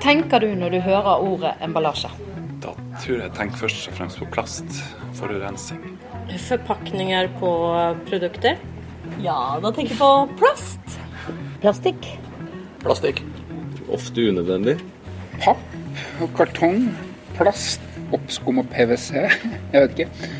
[0.00, 2.10] tenker du når du hører ordet emballasje?
[2.60, 4.80] Da tror jeg tenker først og fremst på plast.
[5.18, 5.98] Forurensning.
[6.46, 7.52] Forpakninger på
[8.08, 8.60] produkter.
[9.20, 10.10] Ja, da tenker jeg på
[10.40, 10.98] plast.
[11.60, 12.10] Plastikk.
[12.80, 13.22] Plastikk.
[13.92, 14.78] Ofte unødvendig.
[15.40, 16.90] Papp og kartong.
[17.36, 19.14] Plast, oppskum og PVC.
[19.72, 20.34] Jeg vet ikke.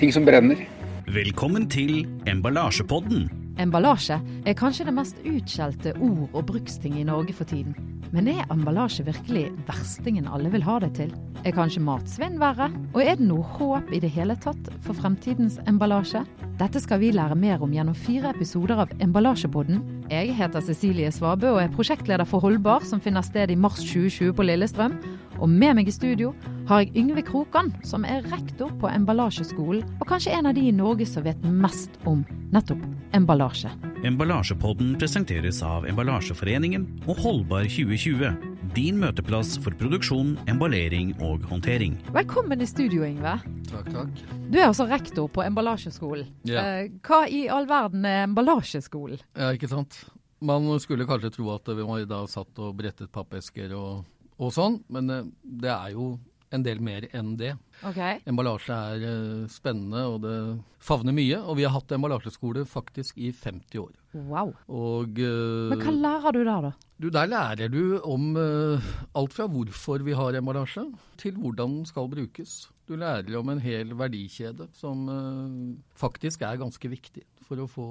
[0.00, 0.60] Ting som brenner.
[1.06, 3.45] Velkommen til Emballasjepodden.
[3.56, 7.72] Emballasje er kanskje det mest utskjelte ord- og bruksting i Norge for tiden.
[8.12, 11.14] Men er emballasje virkelig verstingen alle vil ha det til?
[11.46, 12.68] Er kanskje matsvinn verre?
[12.92, 16.22] Og er det noe håp i det hele tatt for fremtidens emballasje?
[16.60, 19.80] Dette skal vi lære mer om gjennom fire episoder av Emballasjepodden.
[20.12, 24.32] Jeg heter Cecilie Svabø og er prosjektleder for Holdbar, som finner sted i mars 2020
[24.36, 24.96] på Lillestrøm.
[25.36, 26.30] Og med meg i studio
[26.68, 30.72] har jeg Yngve Krokan, som er rektor på Emballasjeskolen, og kanskje en av de i
[30.74, 32.22] Norge som vet mest om
[32.54, 32.80] nettopp
[33.16, 33.70] emballasje.
[34.06, 38.32] Emballasjepodden presenteres av Emballasjeforeningen og Holdbar 2020.
[38.76, 41.96] Din møteplass for produksjon, emballering og håndtering.
[42.16, 43.36] Velkommen i studio, Yngve.
[43.70, 44.24] Takk, takk.
[44.50, 46.28] Du er altså rektor på Emballasjeskolen.
[46.48, 46.64] Ja.
[46.82, 49.20] Eh, Hva i all verden er Emballasjeskolen?
[49.36, 50.02] Ja, ikke sant.
[50.44, 54.04] Man skulle kanskje tro at vi da satt og brettet pappesker og,
[54.36, 55.28] og sånn, men eh,
[55.64, 56.14] det er jo
[56.54, 57.52] en del mer enn det.
[57.84, 58.20] Okay.
[58.28, 60.36] Emballasje er eh, spennende, og det
[60.82, 61.40] favner mye.
[61.42, 63.90] Og vi har hatt emballasjeskole faktisk i 50 år.
[64.16, 64.54] Wow.
[64.72, 66.72] Og eh, Men hva lærer du der, da?
[67.02, 70.86] du, der lærer du om uh, alt fra hvorfor vi har emballasje,
[71.20, 72.58] til hvordan den skal brukes.
[72.86, 77.90] Du lærer om en hel verdikjede som uh, faktisk er ganske viktig for å få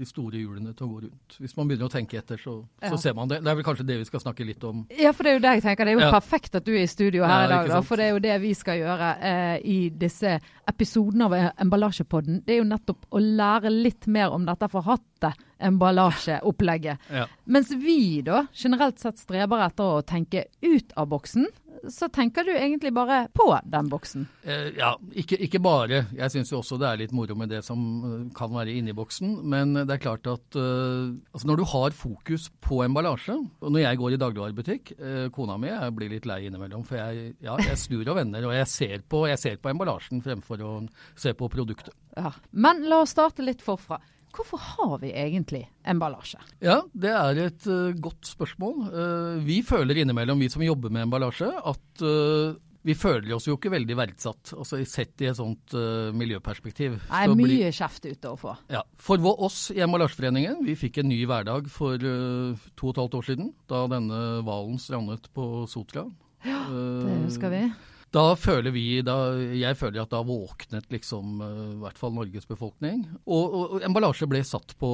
[0.00, 1.36] de store hjulene til å gå rundt.
[1.38, 3.42] Hvis man begynner å tenke etter, så, så ser man det.
[3.44, 4.82] Det er vel kanskje det vi skal snakke litt om.
[4.96, 5.84] Ja, for det er jo det jeg tenker.
[5.84, 6.12] Det er jo Ja.
[6.16, 8.22] perfekt at du er i studio her Ja, i dag, da, for det er jo
[8.24, 10.38] det vi skal gjøre eh, i disse
[10.70, 12.40] episodene av Emballasjepodden.
[12.46, 16.98] Det er jo nettopp å lære litt mer om dette forhatte emballasjeopplegget.
[17.12, 17.26] Ja.
[17.44, 21.46] Mens vi da generelt sett streber etter å tenke ut av boksen,
[21.88, 24.26] så tenker du egentlig bare på den boksen.
[24.42, 26.04] Eh, ja, ikke, ikke bare.
[26.16, 28.94] Jeg syns jo også det er litt moro med det som eh, kan være inni
[28.96, 29.38] boksen.
[29.50, 33.84] Men det er klart at eh, altså når du har fokus på emballasje Og når
[33.84, 37.56] jeg går i dagligvarebutikk, eh, kona mi jeg blir litt lei innimellom, for jeg, ja,
[37.62, 40.72] jeg snur og vender, og jeg ser, på, jeg ser på emballasjen fremfor å
[41.18, 41.94] se på produktet.
[42.16, 42.32] Ja.
[42.50, 44.00] Men la oss starte litt forfra.
[44.34, 46.38] Hvorfor har vi egentlig emballasje?
[46.62, 48.76] Ja, det er et uh, godt spørsmål.
[48.92, 52.54] Uh, vi føler innimellom, vi som jobber med emballasje, at uh,
[52.86, 55.74] vi føler oss jo ikke veldig verdsatt, altså sett i et sånt
[56.16, 56.94] miljøperspektiv.
[57.02, 58.54] Det er Så blir- mye kjeft ute å få.
[58.72, 63.18] Ja, For oss i Emballasjeforeningen, vi fikk en ny hverdag for to og et halvt
[63.20, 66.06] år siden, da denne hvalen strandet på Sotra.
[66.40, 67.66] Ja, Det husker vi.
[68.10, 69.14] Da føler vi, da,
[69.54, 73.04] jeg føler at da våknet liksom eh, i hvert fall Norges befolkning.
[73.22, 74.90] Og, og, emballasje ble satt på,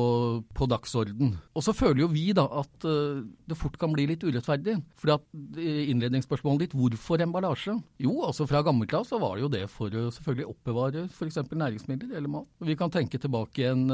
[0.56, 1.32] på dagsorden.
[1.56, 4.76] Og så føler jo vi da at eh, det fort kan bli litt urettferdig.
[5.00, 5.24] Fordi at
[5.56, 7.78] eh, innledningsspørsmålet ditt, hvorfor emballasje?
[8.04, 11.40] Jo, altså fra gammelt av så var det jo det for å selvfølgelig oppbevare f.eks.
[11.56, 12.52] næringsmidler eller mat.
[12.68, 13.88] Vi kan tenke tilbake igjen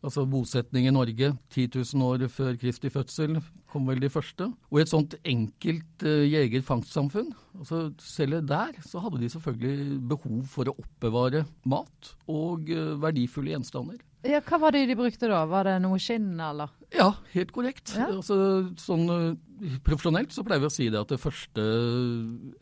[0.00, 3.36] altså bosetning i Norge 10 000 år før Kristi fødsel
[3.68, 4.48] kom vel de første.
[4.70, 10.42] Og i et sånt enkelt uh, jeger-fangstsamfunn, altså selv der, så hadde de selvfølgelig behov
[10.52, 14.00] for å oppbevare mat og uh, verdifulle gjenstander.
[14.26, 15.44] Ja, hva var det de brukte da?
[15.46, 16.72] Var det noe skinn, eller?
[16.90, 17.92] Ja, helt korrekt.
[17.94, 18.08] Ja.
[18.16, 18.34] Altså,
[18.80, 21.62] sånn eh, Profesjonelt så pleier vi å si det at det første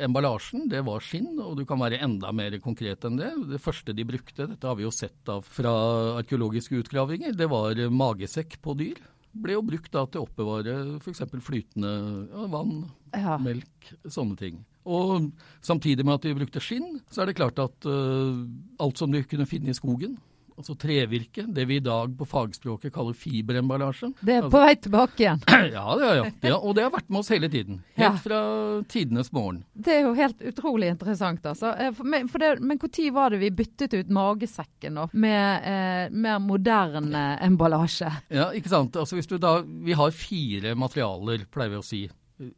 [0.03, 3.33] emballasjen, det var skinn, og du kan være enda mer konkret enn det.
[3.55, 5.73] Det første de brukte, dette har vi jo sett av fra
[6.21, 9.01] arkeologiske utgravinger, det var magesekk på dyr.
[9.43, 11.25] Ble jo brukt da til å oppbevare f.eks.
[11.45, 11.93] flytende
[12.31, 12.79] ja, vann,
[13.17, 13.37] Ja.
[13.43, 14.63] melk, sånne ting.
[14.87, 15.33] Og
[15.67, 18.45] samtidig med at de brukte skinn, så er det klart at uh,
[18.83, 20.15] alt som de kunne finne i skogen,
[20.57, 24.09] altså trevirke, det vi i dag på fagspråket kaller fiberemballasje.
[24.25, 25.43] Det er på vei tilbake igjen.
[25.77, 26.25] Ja, det, ja.
[26.41, 27.83] det, og det har vært med oss hele tiden.
[27.97, 28.11] Ja.
[28.11, 28.41] Helt fra
[28.89, 29.63] tidenes morgen.
[29.75, 31.45] Det er jo helt utrolig interessant.
[31.47, 31.75] altså.
[31.79, 35.67] Eh, for- Men, for det, men når var det vi byttet ut magesekken da, med
[35.67, 38.11] eh, mer moderne emballasje?
[38.33, 38.97] Ja, ikke sant.
[38.97, 42.05] Altså hvis du da, Vi har fire materialer, pleier vi å si.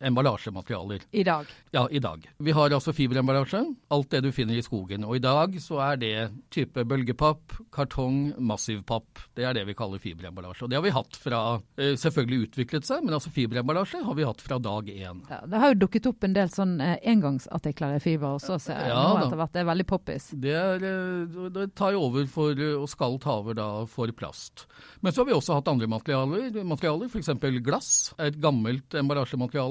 [0.01, 1.01] Emballasjematerialer.
[1.11, 1.47] I dag.
[1.71, 2.31] Ja, i dag.
[2.39, 3.61] Vi har altså fiberemballasje.
[3.95, 5.05] Alt det du finner i skogen.
[5.07, 6.15] Og i dag så er det
[6.55, 9.23] type bølgepapp, kartong, massivpapp.
[9.39, 10.67] Det er det vi kaller fiberemballasje.
[10.67, 11.43] Og det har vi hatt fra
[11.79, 15.23] eh, Selvfølgelig utviklet seg, men altså fiberemballasje har vi hatt fra dag én.
[15.31, 18.83] Ja, det har jo dukket opp en del sånn eh, engangsartikler i fiber også, ser
[18.83, 19.55] jeg Ja, nå etter hvert.
[19.55, 20.29] Det er veldig poppis.
[20.35, 24.67] Det, er, eh, det tar jo over for, og skal ta over da for plast.
[25.05, 27.31] Men så har vi også hatt andre materialer, materialer f.eks.
[27.63, 27.93] glass.
[28.19, 29.68] Et gammelt emballasjemateriale.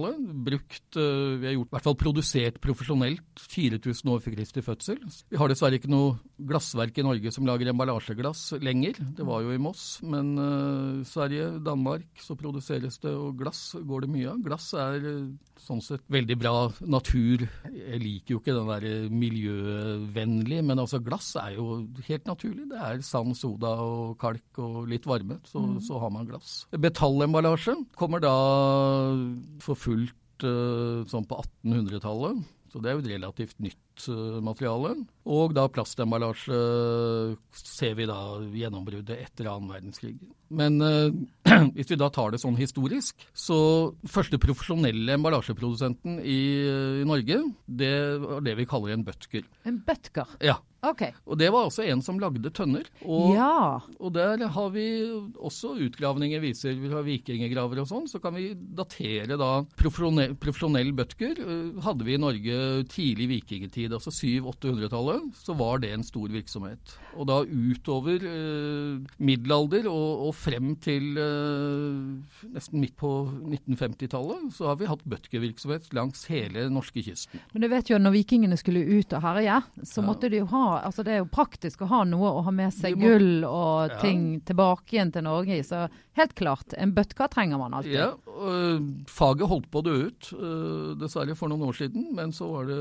[0.48, 5.02] Brukt, eh, vi har gjort, i hvert fall produsert profesjonelt 4000 år før Kristi fødsel.
[5.30, 9.00] Vi har dessverre ikke noe glassverk i Norge som lager emballasjeglass lenger.
[9.18, 14.06] Det var jo i Moss, men uh, Sverige, Danmark, så produseres det, og glass går
[14.06, 14.42] det mye av.
[14.46, 15.32] Glass er uh,
[15.62, 16.54] sånn sett veldig bra
[16.86, 17.48] natur.
[17.74, 22.68] Jeg liker jo ikke den der miljøvennlig, men altså glass er jo helt naturlig.
[22.72, 25.82] Det er sand, soda og kalk og litt varme, så, mm.
[25.88, 26.60] så har man glass.
[26.78, 28.36] Metallemballasje kommer da
[29.64, 32.46] for fullt uh, sånn på 1800-tallet.
[32.68, 33.80] Så det er jo et relativt nytt
[34.12, 34.94] uh, materiale.
[35.28, 36.58] Og da plastemballasje
[37.58, 38.20] ser vi da
[38.56, 40.16] gjennombruddet etter annen verdenskrig.
[40.48, 41.10] Men eh,
[41.76, 43.58] hvis vi da tar det sånn historisk, så
[44.08, 46.40] første profesjonelle emballasjeprodusenten i,
[47.04, 49.44] i Norge, det var det vi kaller en butker.
[49.68, 50.38] En butker?
[50.40, 50.62] Ja.
[50.86, 51.02] Ok.
[51.26, 52.86] Og det var også en som lagde tønner.
[53.02, 53.80] Og, ja.
[53.98, 54.86] og der har vi
[55.34, 61.42] også utgravninger viser fra vikinggraver og sånn, så kan vi datere da profesjonell, profesjonell butker.
[61.42, 62.60] Uh, hadde vi i Norge
[62.94, 66.96] tidlig vikingtid, altså 700-800-tallet, så var det en stor virksomhet.
[67.18, 73.12] Og da utover eh, middelalder og, og, frem til eh, nesten midt på
[73.48, 77.42] 1950-tallet, så har vi hatt bøtkevirksomhet langs hele norskekysten.
[77.54, 80.08] Men du vet jo, når vikingene skulle ut og herje, så ja.
[80.08, 82.74] måtte de jo ha altså Det er jo praktisk å ha noe å ha med
[82.76, 84.02] seg må, gull og ja.
[84.04, 85.66] ting tilbake igjen til Norge i.
[85.66, 85.86] Så
[86.18, 87.98] helt klart, en bøtka trenger man alltid.
[87.98, 92.10] Ja, og Faget holdt på å dø ut, uh, dessverre, for noen år siden.
[92.18, 92.80] Men så var det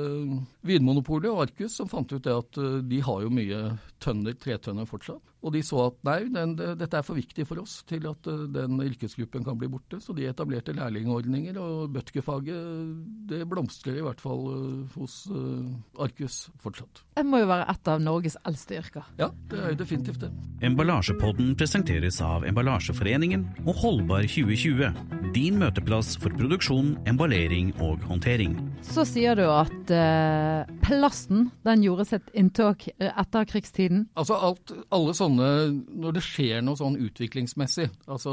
[0.97, 4.89] Vinmonopolet og Arcus som fant ut det at uh, de har jo mye tønner, tretønner
[4.89, 5.21] fortsatt.
[5.47, 8.47] Og de så at nei, den, dette er for viktig for oss til at uh,
[8.51, 10.01] den yrkesgruppen kan bli borte.
[10.03, 16.49] Så de etablerte lærlingordninger, og bøtkefaget det blomstrer i hvert fall uh, hos uh, Arcus
[16.63, 17.05] fortsatt.
[17.15, 19.07] Det må jo være et av Norges eldste yrker.
[19.21, 20.33] Ja, det er jo definitivt det.
[20.67, 25.31] Emballasjepodden presenteres av Emballasjeforeningen og Holdbar 2020.
[25.37, 28.59] Din møteplass for produksjon, emballering og håndtering.
[28.87, 29.93] Så sier du at
[30.83, 34.07] plasten den gjorde sitt inntog etter krigstiden?
[34.19, 38.33] Altså alt, alle sånne sånne Når det skjer noe sånn utviklingsmessig, altså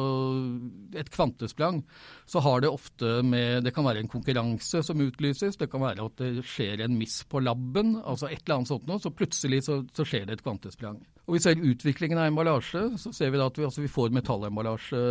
[0.97, 1.83] et kvantesprang,
[2.25, 6.05] så har det ofte med Det kan være en konkurranse som utlyses, det kan være
[6.05, 9.63] at det skjer en miss på laben, altså et eller annet sånt noe, så plutselig
[9.67, 11.01] så, så skjer det et kvantesprang.
[11.27, 14.13] Og vi ser utviklingen av emballasje, så ser vi da at vi, altså vi får
[14.15, 15.03] metallemballasje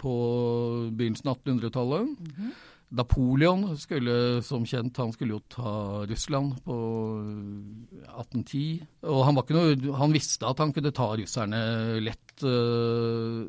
[0.00, 0.14] på
[0.96, 2.08] begynnelsen av 1800-tallet.
[2.20, 2.52] Mm -hmm.
[2.90, 5.72] Napoleon skulle som kjent han skulle jo ta
[6.10, 6.76] Russland på
[8.10, 8.64] 1810.
[9.06, 11.60] Og han, noe, han visste at han kunne ta russerne
[12.02, 12.34] lett.
[12.42, 13.46] Øh,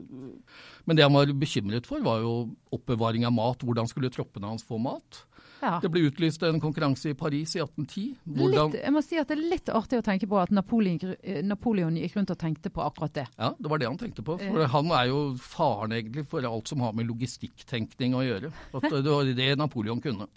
[0.92, 2.32] men det han var bekymret for, var jo
[2.76, 3.62] oppbevaring av mat.
[3.64, 5.22] Hvordan skulle troppene hans få mat?
[5.62, 5.78] Ja.
[5.80, 8.18] Det ble utlyst en konkurranse i Paris i 1810.
[8.26, 8.74] Hvordan...
[8.74, 11.40] Litt, jeg må si at Det er litt artig å tenke på at Napoleon, eh,
[11.48, 13.26] Napoleon, gikk rundt og tenkte på akkurat det.
[13.38, 14.36] Ja, det var det han tenkte på.
[14.42, 18.52] For Han er jo faren egentlig for alt som har med logistikktenkning å gjøre.
[18.76, 20.28] At det var det Napoleon kunne.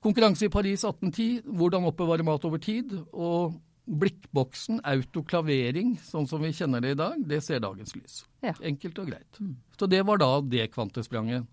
[0.00, 1.44] Konkurranse i Paris 1810.
[1.60, 2.96] Hvordan oppbevare mat over tid.
[3.12, 8.22] og Blikkboksen, autoklavering, sånn som vi kjenner det i dag, det ser dagens lys.
[8.44, 8.54] Ja.
[8.64, 9.40] Enkelt og greit.
[9.40, 9.58] Mm.
[9.76, 11.44] Så det var da det kvantespranget.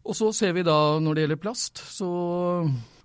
[0.00, 2.10] Og så ser vi da når det gjelder plast, så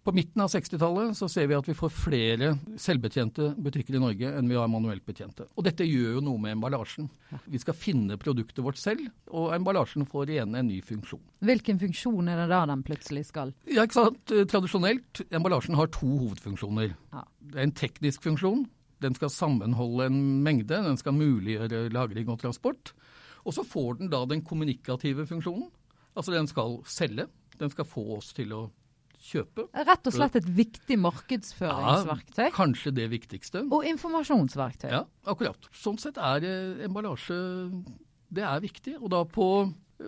[0.06, 4.30] på midten av 60-tallet så ser vi at vi får flere selvbetjente butikker i Norge
[4.38, 5.48] enn vi har manuelt betjente.
[5.58, 7.08] Og dette gjør jo noe med emballasjen.
[7.50, 11.24] Vi skal finne produktet vårt selv, og emballasjen får igjen en ny funksjon.
[11.46, 13.56] Hvilken funksjon er det da den plutselig skal?
[13.66, 14.36] Ja, ikke sant?
[14.54, 16.94] Tradisjonelt, emballasjen har to hovedfunksjoner.
[17.16, 17.26] Ja.
[17.42, 18.68] Det er en teknisk funksjon.
[19.02, 22.94] Den skal sammenholde en mengde, den skal muliggjøre lagring og transport.
[23.42, 25.68] Og så får den da den kommunikative funksjonen.
[26.14, 27.26] Altså den skal selge.
[27.58, 28.66] Den skal få oss til å
[29.26, 29.68] kjøpe.
[29.74, 32.46] Rett og slett et viktig markedsføringsverktøy?
[32.48, 33.66] Ja, kanskje det viktigste.
[33.74, 34.90] Og informasjonsverktøy.
[34.94, 35.70] Ja, akkurat.
[35.76, 36.46] Sånn sett er
[36.86, 37.40] emballasje
[38.36, 38.98] det er viktig.
[39.02, 39.48] Og da på,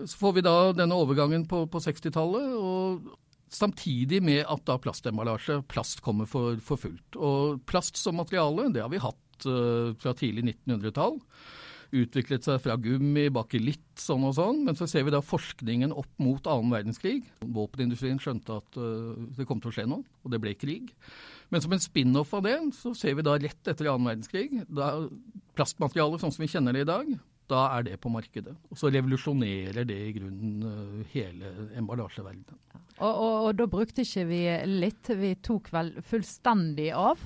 [0.03, 2.51] så får vi da denne overgangen på, på 60-tallet.
[2.57, 3.15] og
[3.53, 7.15] Samtidig med at da plastemballasje, plast kommer for, for fullt.
[7.15, 11.21] Og plast som materiale, det har vi hatt uh, fra tidlig 1900-tall
[11.95, 14.63] utviklet seg fra gummi, bakelitt, sånn og sånn.
[14.67, 17.21] Men så ser vi da forskningen opp mot annen verdenskrig.
[17.41, 20.91] Våpenindustrien skjønte at uh, det kom til å skje noe, og det ble krig.
[21.53, 24.91] Men som en spin-off av det, så ser vi da rett etter annen verdenskrig da
[25.57, 27.13] plastmaterialet sånn som vi kjenner det i dag,
[27.47, 28.53] da er det på markedet.
[28.71, 32.59] Og så revolusjonerer det i grunnen uh, hele emballasjeverdenen.
[32.97, 37.21] Og, og, og, da brukte ikke vi litt, vi tok vel fullstendig av?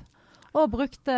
[0.52, 1.16] Og brukte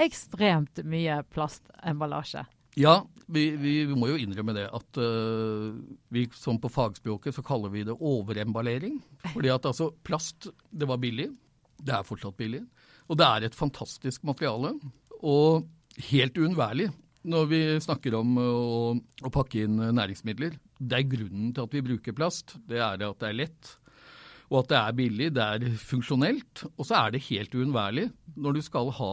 [0.00, 2.46] ekstremt mye plastemballasje.
[2.78, 3.02] Ja,
[3.32, 5.72] vi, vi, må jo innrømme det at uh,
[6.12, 8.98] vi som på fagspråket så kaller vi det overemballering.
[9.34, 11.28] Fordi at altså plast, det var billig.
[11.82, 12.62] Det er fortsatt billig.
[13.10, 14.72] Og det er et fantastisk materiale.
[15.20, 15.68] Og
[16.10, 16.88] helt uunnværlig
[17.28, 18.52] når vi snakker om å,
[18.98, 20.56] å, pakke inn næringsmidler.
[20.80, 22.56] Det er grunnen til at vi bruker plast.
[22.66, 23.76] Det er at det er lett,
[24.50, 26.64] og at det er billig, det er funksjonelt.
[26.74, 29.12] Og så er det helt uunnværlig når du skal ha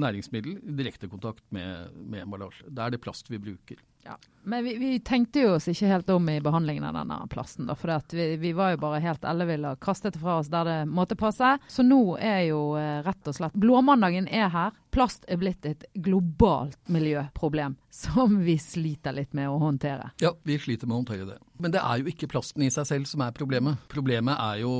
[0.00, 2.68] næringsmiddel i direkte kontakt med, med emballasje.
[2.68, 3.82] Da er det plast vi bruker.
[4.04, 4.18] Ja.
[4.42, 7.68] Men vi, vi, tenkte jo oss ikke helt om i behandlingen av denne plasten.
[7.70, 10.68] da, For vi, vi, var jo bare helt elleville og kastet det fra oss der
[10.68, 11.54] det måtte passe.
[11.72, 14.76] Så nå er jo eh, rett og slett Blåmandagen er her.
[14.94, 20.12] Plast er blitt et globalt miljøproblem som vi sliter litt med å håndtere.
[20.22, 21.38] Ja, vi sliter med å håndtere det.
[21.58, 23.82] Men det er jo ikke plasten i seg selv som er problemet.
[23.90, 24.74] Problemet er jo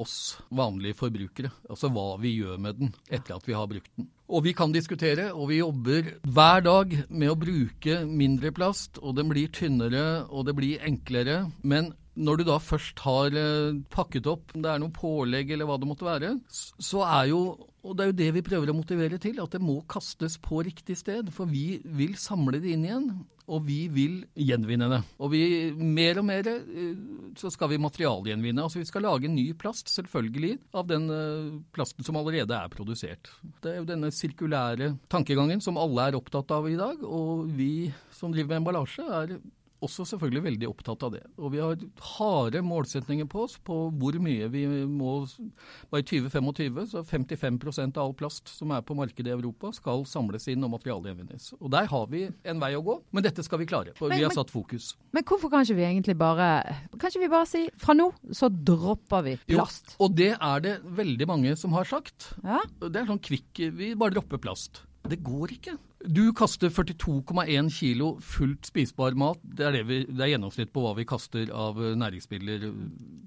[0.00, 0.16] oss
[0.52, 1.52] vanlige forbrukere.
[1.64, 4.10] Altså hva vi gjør med den etter at vi har brukt den.
[4.32, 9.16] Og vi kan diskutere, og vi jobber hver dag med å bruke mindre plast, og
[9.16, 11.42] den blir tynnere, og det blir enklere.
[11.60, 15.68] Men når du da først har eh, pakket opp, om det er noe pålegg eller
[15.68, 17.42] hva det måtte være, så er jo
[17.82, 20.60] og det er jo det vi prøver å motivere til, at det må kastes på
[20.62, 21.32] riktig sted.
[21.34, 23.08] For vi vil samle det inn igjen,
[23.50, 25.00] og vi vil gjenvinne det.
[25.18, 25.42] Og vi,
[25.74, 26.92] mer og mer eh,
[27.38, 28.62] så skal vi materialgjenvinne.
[28.62, 33.32] Altså vi skal lage ny plast, selvfølgelig, av den eh, plasten som allerede er produsert.
[33.64, 37.02] Det er jo denne sirkulære tankegangen som alle er opptatt av i dag.
[37.02, 39.36] Og vi som driver med emballasje, er
[39.82, 41.22] også selvfølgelig veldig opptatt av det.
[41.38, 41.76] Og vi har
[42.16, 45.12] harde målsetninger på oss på hvor mye vi må
[45.92, 50.04] Bare i 2025 så 55% av all plast som er på markedet i Europa skal
[50.08, 51.52] samles inn og materialgjenvinnes.
[51.60, 53.94] Og der har vi en vei å gå, men dette skal vi klare.
[53.98, 54.92] For men, vi har satt fokus.
[55.14, 56.48] Men hvorfor kan ikke vi egentlig bare
[56.96, 59.96] Kan ikke vi bare si fra nå så dropper vi plast?
[59.96, 62.32] Jo, og det er det veldig mange som har sagt.
[62.44, 62.62] Ja?
[62.82, 64.84] Det er sånn kvikk Vi bare dropper plast.
[65.12, 65.74] Det går ikke.
[66.08, 69.38] Du kaster 42,1 kilo fullt spisbar mat.
[69.44, 72.78] Det er, det, vi, det er, gjennomsnitt på hva vi kaster av eh, næringsmidler eh,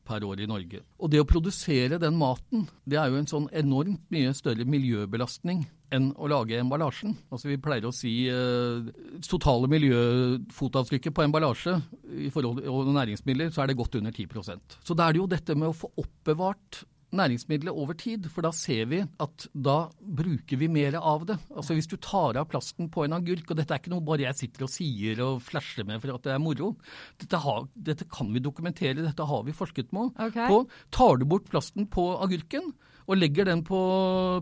[0.07, 0.81] per år i Norge.
[0.97, 5.63] Og det å produsere den maten, det er jo en sånn enormt mye større miljøbelastning
[5.93, 7.13] enn å lage emballasjen.
[7.29, 8.89] Altså Vi pleier å si eh,
[9.29, 11.77] totale miljøfotavtrykket på emballasje
[12.25, 15.29] i forhold til næringsmidler, så er det godt under 10% Så da er det jo
[15.31, 16.83] dette med å få oppbevart
[17.17, 21.37] næringsmiddelet over tid, for da ser vi at da bruker vi mer av det.
[21.55, 24.27] Altså Hvis du tar av plasten på en agurk, og dette er ikke noe bare
[24.27, 26.73] jeg sitter og sier og flasher med for at det er moro,
[27.21, 30.49] dette, har, dette kan vi dokumentere, dette har vi forsket med, okay.
[30.51, 30.65] på.
[30.95, 32.73] Tar du bort plasten på agurken,
[33.05, 33.79] og legger den på,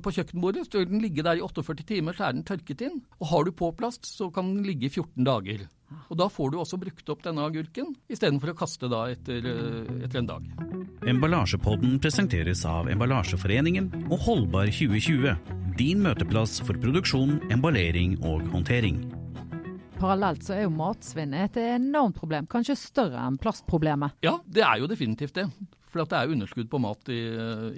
[0.04, 3.02] på kjøkkenbordet, så vil den ligge der i 48 timer, så er den tørket inn.
[3.20, 5.66] Og har du på plast, så kan den ligge i 14 dager.
[6.10, 10.06] Og Da får du også brukt opp denne agurken, istedenfor å kaste da etter, eh,
[10.06, 10.44] etter en dag.
[11.08, 15.36] Emballasjepodden presenteres av Emballasjeforeningen og Holdbar 2020.
[15.78, 19.02] Din møteplass for produksjon, emballering og håndtering.
[20.00, 24.18] Parallelt så er jo matsvinn et enormt problem, kanskje større enn plastproblemet.
[24.26, 25.48] Ja, det er jo definitivt det.
[25.94, 27.22] For det er underskudd på mat i,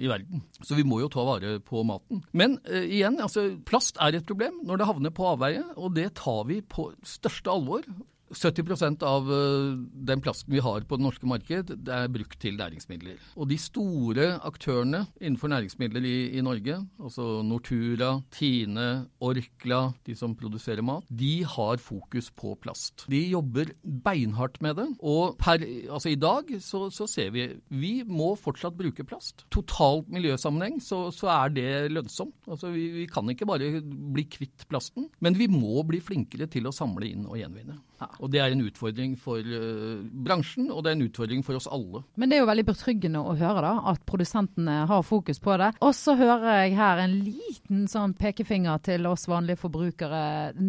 [0.00, 0.42] i, verden.
[0.64, 2.22] Så vi må jo ta vare på maten.
[2.36, 6.14] Men uh, igjen, altså, plast er et problem når det havner på avveie, og det
[6.22, 7.84] tar vi på største alvor.
[8.32, 9.76] 70 av eh,
[10.08, 13.20] den plasten vi har på det norske marked, det er brukt til næringsmidler.
[13.38, 20.34] Og de store aktørene innenfor næringsmidler i, i, Norge, altså Nortura, Tine, Orkla, de som
[20.38, 23.06] produserer mat, de har fokus på plast.
[23.10, 24.88] De jobber beinhardt med det.
[25.00, 29.46] Og per, altså i dag så, så ser vi vi må fortsatt bruke plast.
[29.54, 32.36] Totalt miljøsammenheng så, så er det lønnsomt.
[32.50, 36.66] Altså vi, vi kan ikke bare bli kvitt plasten, men vi må bli flinkere til
[36.66, 37.78] å samle inn og gjenvinne.
[38.00, 38.08] Ja.
[38.20, 41.68] Og Det er en utfordring for uh, bransjen, og det er en utfordring for oss
[41.72, 42.02] alle.
[42.20, 45.72] Men det er jo veldig betryggende å høre da, at produsentene har fokus på det.
[45.84, 50.22] Og så hører jeg her en liten sånn pekefinger til oss vanlige forbrukere.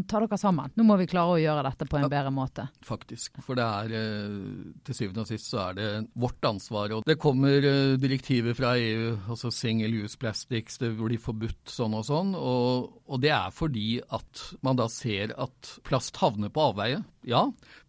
[0.07, 0.71] Ta dere sammen.
[0.77, 2.67] Nå må vi klare å gjøre dette på en ja, bedre måte.
[2.87, 3.41] Faktisk.
[3.43, 6.95] For det er uh, til syvende og sist så er det vårt ansvar.
[6.95, 11.95] Og det kommer uh, direktiver fra EU, altså single use plastics, det blir forbudt sånn
[11.97, 12.33] og sånn.
[12.37, 17.03] Og, og det er fordi at man da ser at plast havner på avveie.
[17.27, 17.41] Ja,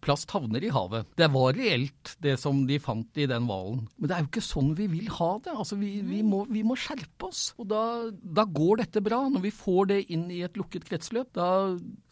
[0.03, 1.07] plast havner i havet.
[1.19, 3.85] Det var reelt det som de fant i den hvalen.
[3.97, 5.55] Men det er jo ikke sånn vi vil ha det.
[5.55, 7.53] Altså, vi, vi, må, vi må, skjerpe oss.
[7.59, 9.21] Og da, da går dette bra.
[9.31, 11.49] Når vi får det inn i et lukket kretsløp, da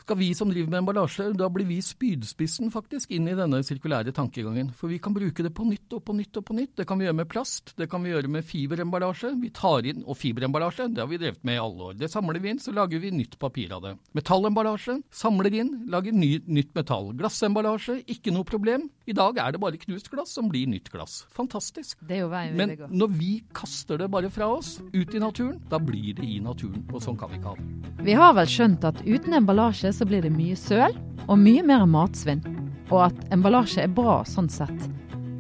[0.07, 4.13] skal vi som driver med emballasje, da blir vi spydspissen faktisk inn i denne sirkulære
[4.15, 4.69] tankegangen.
[4.79, 6.77] For vi kan bruke det på nytt og på nytt og på nytt.
[6.79, 9.33] Det kan vi gjøre med plast, det kan vi gjøre med fiberemballasje.
[9.43, 11.97] Vi tar inn, Og fiberemballasje, det har vi drevet med i alle år.
[11.99, 13.97] Det samler vi inn, så lager vi nytt papir av det.
[14.15, 17.11] Metallemballasje, samler inn, lager ny, nytt metall.
[17.19, 18.87] Glassemballasje, ikke noe problem.
[19.11, 21.25] I dag er det bare knust glass som blir nytt glass.
[21.35, 21.99] Fantastisk.
[22.07, 25.59] Det er jo veien Men når vi kaster det bare fra oss, ut i naturen,
[25.67, 26.87] da blir det i naturen.
[26.95, 28.03] Og sånn kan vi ikke ha det.
[28.07, 30.95] Vi har vel skjønt at uten emballasje så blir det mye søl
[31.27, 32.45] og mye mer matsvinn.
[32.93, 34.87] Og at emballasje er bra sånn sett.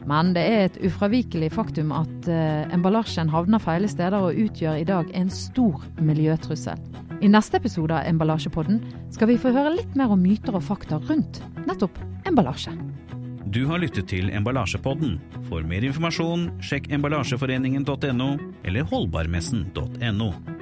[0.06, 4.86] Men det er et ufravikelig faktum at eh, emballasjen havner feile steder og utgjør i
[4.86, 6.78] dag en stor miljøtrussel.
[7.24, 8.82] I neste episode av Emballasjepodden
[9.14, 11.96] skal vi få høre litt mer om myter og fakta rundt nettopp
[12.28, 12.74] emballasje.
[13.46, 15.16] Du har lyttet til Emballasjepodden.
[15.48, 18.28] For mer informasjon, sjekk emballasjeforeningen.no
[18.66, 20.55] eller holdbarmessen.no.